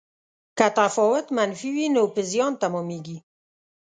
[0.57, 3.17] که تفاوت منفي وي نو په زیان تمامیږي.